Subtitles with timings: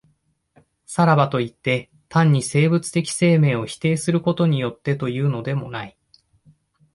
[0.87, 5.95] さらばといって、単に生物的生命を否定することによってというのでもない。